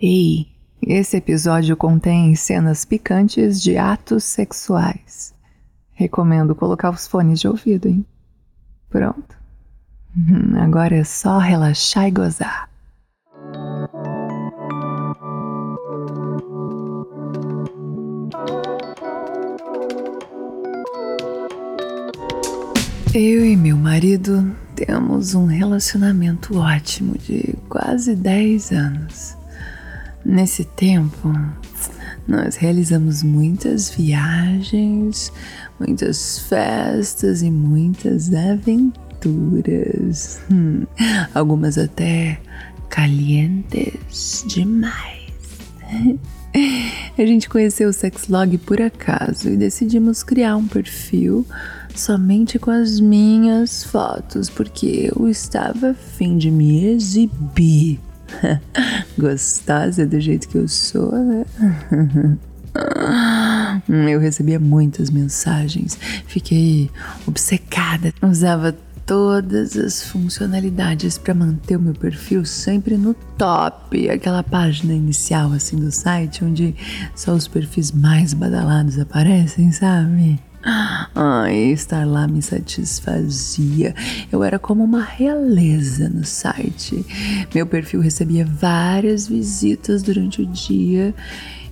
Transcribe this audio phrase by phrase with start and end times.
[0.00, 0.48] Ei,
[0.80, 5.34] esse episódio contém cenas picantes de atos sexuais.
[5.92, 8.06] Recomendo colocar os fones de ouvido, hein?
[8.88, 9.36] Pronto.
[10.58, 12.71] Agora é só relaxar e gozar.
[23.14, 29.36] Eu e meu marido temos um relacionamento ótimo de quase 10 anos.
[30.24, 31.30] Nesse tempo,
[32.26, 35.30] nós realizamos muitas viagens,
[35.78, 38.90] muitas festas e muitas aventuras.
[40.50, 40.86] Hum,
[41.34, 42.40] algumas até
[42.88, 45.20] calientes demais.
[47.18, 51.46] A gente conheceu o Sexlog por acaso e decidimos criar um perfil
[51.94, 58.00] somente com as minhas fotos, porque eu estava a fim de me exibir.
[59.18, 61.44] Gostosa do jeito que eu sou, né?
[64.10, 66.90] Eu recebia muitas mensagens, fiquei
[67.26, 74.94] obcecada, usava todas as funcionalidades para manter o meu perfil sempre no top, aquela página
[74.94, 76.74] inicial assim do site onde
[77.14, 80.40] só os perfis mais badalados aparecem, sabe?
[80.64, 83.94] Ai, estar lá me satisfazia.
[84.30, 87.04] Eu era como uma realeza no site.
[87.54, 91.14] Meu perfil recebia várias visitas durante o dia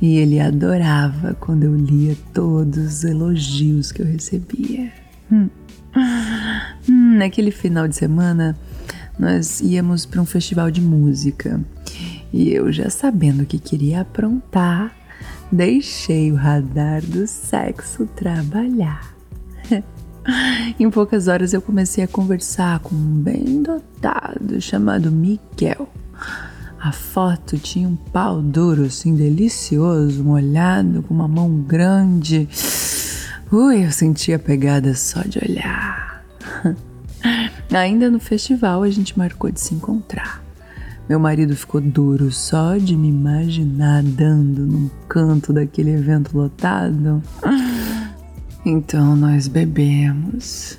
[0.00, 4.92] e ele adorava quando eu lia todos os elogios que eu recebia.
[5.30, 5.48] Hum.
[6.88, 8.56] Hum, naquele final de semana,
[9.18, 11.60] nós íamos para um festival de música
[12.32, 14.94] e eu, já sabendo que queria aprontar,
[15.50, 19.14] deixei o radar do sexo trabalhar.
[20.78, 25.88] em poucas horas eu comecei a conversar com um bem dotado chamado Miguel.
[26.78, 32.48] A foto tinha um pau duro, assim, delicioso, molhado, com uma mão grande.
[33.50, 36.24] Ui, eu sentia pegada só de olhar.
[37.74, 40.45] Ainda no festival a gente marcou de se encontrar.
[41.08, 47.22] Meu marido ficou duro só de me imaginar dando num canto daquele evento lotado.
[48.64, 50.76] Então nós bebemos,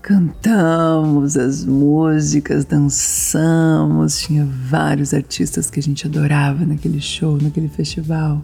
[0.00, 4.20] cantamos as músicas, dançamos.
[4.20, 8.42] Tinha vários artistas que a gente adorava naquele show, naquele festival.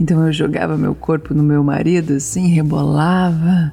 [0.00, 3.70] Então eu jogava meu corpo no meu marido assim, rebolava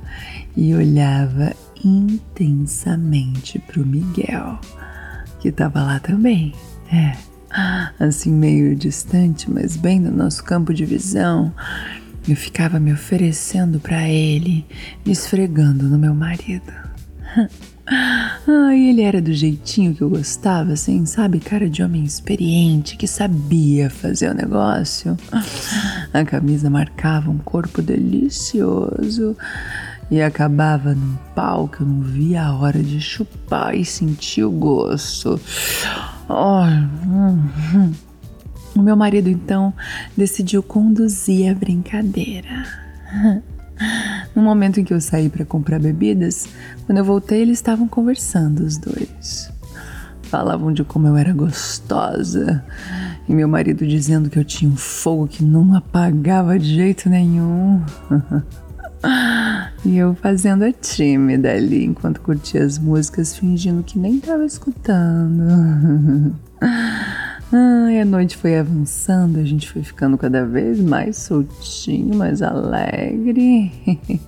[0.57, 4.59] e olhava intensamente pro Miguel
[5.39, 6.53] que estava lá também.
[6.91, 7.15] É,
[7.99, 11.53] assim meio distante, mas bem no nosso campo de visão.
[12.27, 14.65] Eu ficava me oferecendo para ele,
[15.05, 16.71] me esfregando no meu marido.
[18.47, 21.39] Ai, ele era do jeitinho que eu gostava, assim, sabe?
[21.39, 25.17] Cara de homem experiente que sabia fazer o negócio.
[26.13, 29.35] A camisa marcava um corpo delicioso
[30.11, 34.51] e acabava num pau que eu não via a hora de chupar e sentir o
[34.51, 35.39] gosto.
[36.27, 37.93] Oh, hum, hum.
[38.75, 39.73] O meu marido então
[40.15, 42.65] decidiu conduzir a brincadeira.
[44.35, 46.49] No momento em que eu saí para comprar bebidas,
[46.85, 49.49] quando eu voltei, eles estavam conversando, os dois.
[50.23, 52.63] Falavam de como eu era gostosa
[53.27, 57.81] e meu marido dizendo que eu tinha um fogo que não apagava de jeito nenhum.
[59.85, 66.35] E eu fazendo a tímida ali enquanto curtia as músicas, fingindo que nem tava escutando.
[67.51, 73.71] Ai, a noite foi avançando, a gente foi ficando cada vez mais soltinho, mais alegre.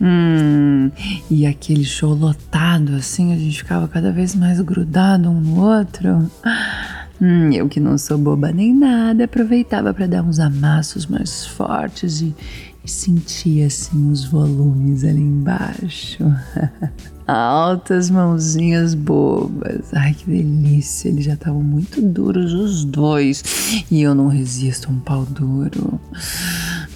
[0.00, 0.90] hum,
[1.30, 6.30] e aquele show lotado, assim, a gente ficava cada vez mais grudado um no outro.
[7.22, 12.20] Hum, eu que não sou boba nem nada, aproveitava para dar uns amassos mais fortes
[12.20, 12.34] e,
[12.84, 16.24] e sentia assim os volumes ali embaixo.
[17.26, 19.94] Altas mãozinhas bobas.
[19.94, 21.08] Ai, que delícia.
[21.08, 23.42] Eles já estavam muito duros os dois.
[23.90, 25.98] E eu não resisto a um pau duro.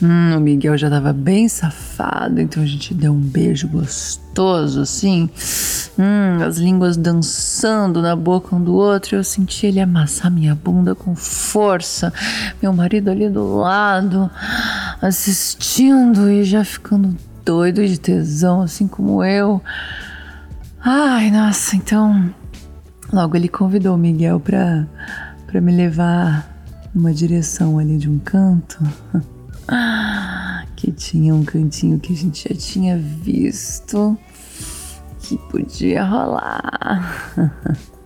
[0.02, 5.30] Hum, o Miguel já estava bem safado, então a gente deu um beijo gostoso, assim.
[5.98, 9.16] Hum, as línguas dançando na boca um do outro.
[9.16, 12.12] Eu senti ele amassar minha bunda com força.
[12.62, 14.30] Meu marido ali do lado,
[15.00, 19.62] assistindo e já ficando doido de tesão, assim como eu.
[20.80, 22.34] Ai, nossa, então.
[23.12, 24.86] Logo ele convidou o Miguel pra,
[25.46, 26.48] pra me levar
[26.94, 28.78] numa direção ali de um canto.
[30.76, 34.16] que tinha um cantinho que a gente já tinha visto
[35.20, 37.34] que podia rolar.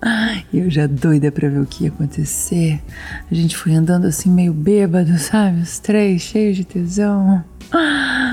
[0.52, 2.82] Eu já doida pra ver o que ia acontecer.
[3.30, 5.60] A gente foi andando assim meio bêbado, sabe?
[5.60, 7.44] Os três, cheios de tesão.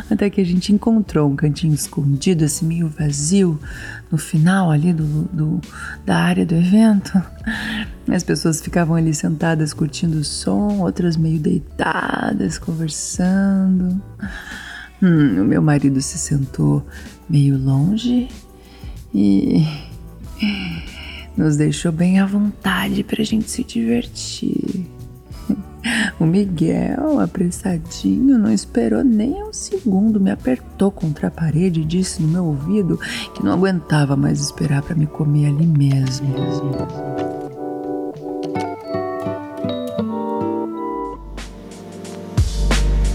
[0.10, 3.60] Até que a gente encontrou um cantinho escondido, assim, meio vazio,
[4.12, 5.62] no final ali do, do,
[6.06, 7.21] da área do evento.
[8.07, 14.01] As pessoas ficavam ali sentadas curtindo o som, outras meio deitadas, conversando.
[15.01, 16.86] Hum, o meu marido se sentou
[17.30, 18.27] meio longe
[19.13, 19.66] e
[21.36, 24.88] nos deixou bem à vontade para a gente se divertir.
[26.20, 32.22] O Miguel, apressadinho, não esperou nem um segundo, me apertou contra a parede e disse
[32.22, 33.00] no meu ouvido
[33.34, 36.28] que não aguentava mais esperar para me comer ali mesmo.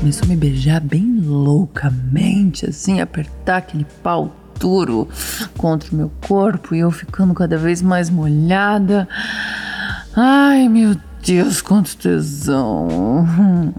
[0.01, 5.09] Começou a me beijar bem loucamente, assim, apertar aquele pau duro
[5.57, 9.09] contra o meu corpo e eu ficando cada vez mais molhada.
[10.17, 13.75] Ai, meu Deus, quanto tesão!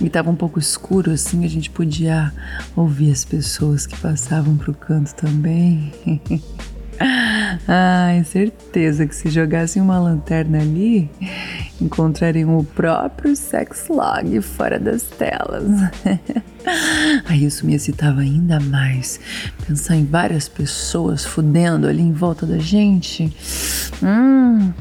[0.00, 2.32] E tava um pouco escuro assim, a gente podia
[2.76, 5.92] ouvir as pessoas que passavam pro canto também.
[7.66, 11.10] Ai, certeza que se jogassem uma lanterna ali,
[11.80, 15.64] encontrariam o próprio sex log fora das telas.
[17.26, 19.20] Aí isso me excitava ainda mais.
[19.66, 23.34] Pensar em várias pessoas fudendo ali em volta da gente.
[24.02, 24.72] Hum,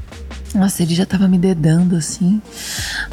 [0.55, 2.41] nossa, ele já tava me dedando assim.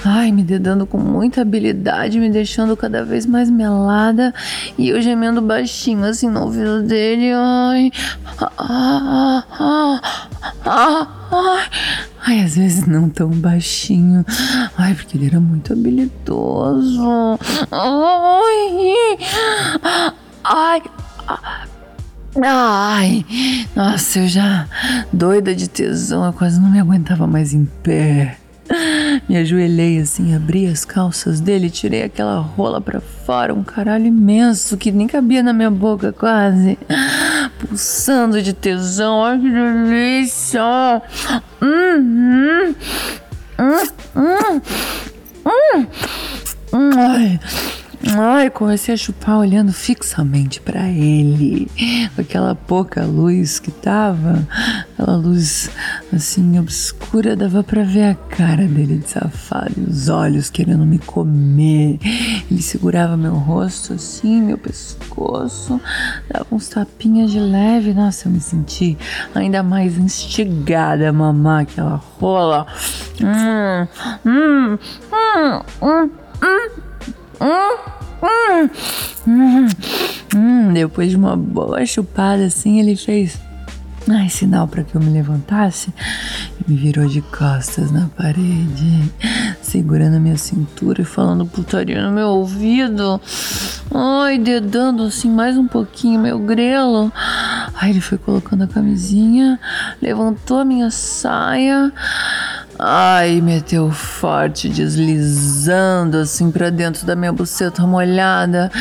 [0.04, 4.32] Ai, me dedando com muita habilidade, me deixando cada vez mais melada.
[4.78, 7.32] E eu gemendo baixinho assim no ouvido dele.
[7.34, 7.92] Ai.
[12.22, 14.24] Ai, às vezes não tão baixinho.
[14.76, 17.38] Ai, porque ele era muito habilidoso.
[17.70, 19.18] Ai.
[20.44, 20.82] Ai.
[22.42, 23.26] Ai,
[23.74, 24.68] nossa, eu já
[25.12, 28.38] doida de tesão, eu quase não me aguentava mais em pé.
[29.28, 34.76] Me ajoelhei assim, abri as calças dele, tirei aquela rola pra fora, um caralho imenso
[34.76, 36.78] que nem cabia na minha boca quase.
[37.58, 41.02] Pulsando de tesão, ai que delícia!
[41.60, 42.74] Hum, hum,
[43.58, 43.82] hum,
[44.16, 45.86] hum,
[46.72, 46.90] hum.
[46.96, 47.40] Ai.
[48.08, 51.70] Ai, comecei a chupar olhando fixamente para ele,
[52.16, 54.46] aquela pouca luz que tava,
[54.92, 55.70] aquela luz
[56.10, 60.98] assim obscura, dava para ver a cara dele de safado e os olhos querendo me
[60.98, 61.98] comer.
[62.50, 65.78] Ele segurava meu rosto assim, meu pescoço,
[66.32, 67.92] dava uns tapinhas de leve.
[67.92, 68.96] Nossa, eu me senti
[69.34, 72.66] ainda mais instigada a mamar aquela rola.
[73.20, 73.86] Hum,
[74.24, 74.78] hum,
[75.12, 76.10] hum, hum,
[76.42, 76.90] hum.
[77.42, 77.69] Hum,
[79.26, 79.66] hum,
[80.34, 83.38] hum, Depois de uma boa chupada assim, ele fez
[84.08, 85.92] ai, sinal para que eu me levantasse
[86.58, 89.12] e me virou de costas na parede,
[89.60, 93.20] segurando a minha cintura e falando putaria no meu ouvido.
[93.92, 97.12] Ai, dedando assim mais um pouquinho meu grelo.
[97.74, 99.58] Aí ele foi colocando a camisinha,
[100.00, 101.92] levantou a minha saia.
[102.82, 108.72] Ai, meteu forte, deslizando assim pra dentro da minha buceta molhada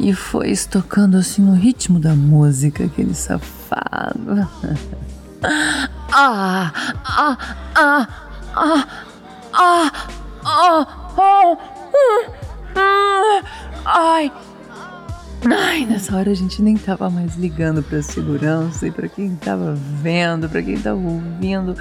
[0.00, 4.48] e foi estocando assim no ritmo da música, aquele safado.
[6.14, 6.72] ah,
[7.04, 7.38] ah,
[7.74, 8.08] ah,
[8.56, 8.88] ah,
[9.52, 9.92] ah,
[10.44, 10.86] ah,
[11.18, 11.58] ah,
[12.74, 13.42] ah,
[13.84, 14.32] ai.
[15.44, 19.74] Ai, nessa hora a gente nem tava mais ligando pra segurança e pra quem tava
[19.74, 21.76] vendo, pra quem tava ouvindo.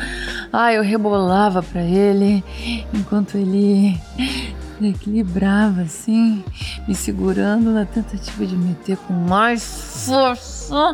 [0.52, 2.44] Ai, eu rebolava pra ele
[2.92, 4.00] enquanto ele
[4.82, 6.44] equilibrava assim,
[6.88, 10.94] me segurando na tentativa de meter com mais força.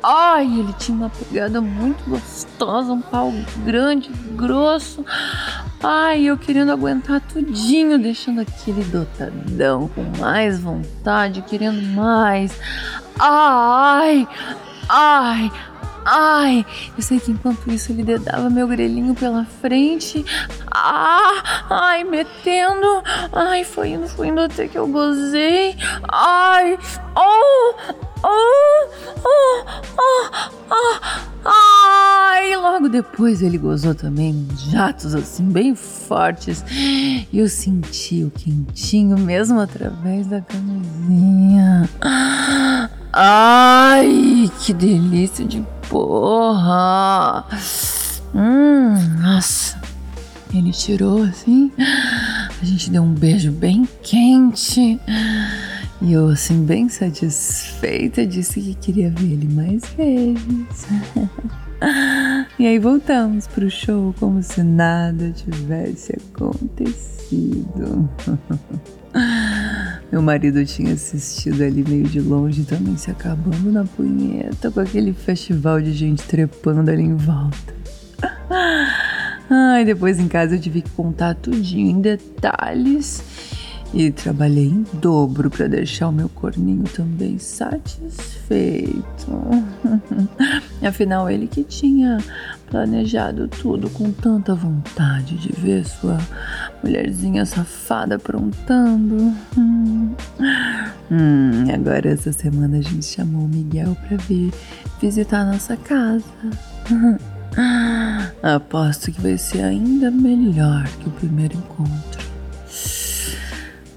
[0.00, 3.32] Ai, ele tinha uma pegada muito gostosa, um pau
[3.64, 5.04] grande, grosso.
[5.86, 12.58] Ai, eu querendo aguentar tudinho, deixando aquele dotadão com mais vontade, querendo mais.
[13.20, 14.26] Ai,
[14.88, 15.52] ai,
[16.06, 20.24] Ai, eu sei que enquanto isso ele dedava meu grelhinho pela frente.
[20.70, 23.02] Ah, ai, metendo.
[23.32, 25.74] Ai, foi indo, foi indo até que eu gozei.
[26.12, 26.78] Ai,
[27.16, 27.74] oh,
[28.24, 28.88] oh,
[29.24, 29.64] oh,
[29.96, 30.30] oh,
[30.70, 31.24] oh.
[31.46, 36.64] Ai, logo depois ele gozou também jatos assim bem fortes.
[36.70, 41.88] E eu senti o quentinho mesmo através da camisinha.
[43.12, 47.44] Ai, que delícia de porra!
[48.34, 49.78] Hum, nossa.
[50.52, 51.70] Ele tirou assim.
[51.78, 54.98] A gente deu um beijo bem quente.
[56.04, 60.86] E eu, assim, bem satisfeita, disse que queria ver ele mais vezes.
[62.58, 68.06] e aí voltamos pro show como se nada tivesse acontecido.
[70.12, 75.14] Meu marido tinha assistido ali meio de longe, também se acabando na punheta, com aquele
[75.14, 77.74] festival de gente trepando ali em volta.
[79.48, 83.63] Ai, depois em casa eu tive que contar tudinho em detalhes
[83.94, 89.04] e trabalhei em dobro para deixar o meu corninho também satisfeito.
[90.84, 92.18] Afinal, ele que tinha
[92.68, 96.18] planejado tudo com tanta vontade de ver sua
[96.82, 99.32] mulherzinha safada aprontando.
[101.10, 104.50] Hum, agora essa semana a gente chamou o Miguel para vir
[104.98, 106.24] visitar nossa casa.
[108.42, 112.23] Aposto que vai ser ainda melhor que o primeiro encontro.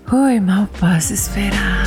[0.09, 1.83] Oi, mal posso esperar.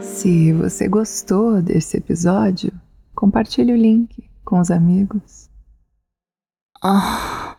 [0.00, 2.72] Se você gostou desse episódio,
[3.14, 5.50] compartilhe o link com os amigos.
[6.82, 7.52] Oh.